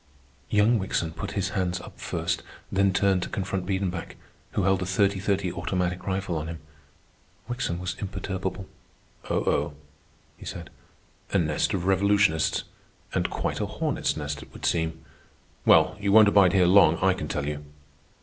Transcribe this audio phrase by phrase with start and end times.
[0.49, 4.15] Young Wickson put his hands up first, then turned to confront Biedenbach,
[4.53, 6.57] who held a thirty thirty automatic rifle on him.
[7.47, 8.65] Wickson was imperturbable.
[9.29, 9.73] "Oh, ho,"
[10.37, 10.71] he said,
[11.31, 15.05] "a nest of revolutionists—and quite a hornet's nest it would seem.
[15.67, 17.63] Well, you won't abide here long, I can tell you."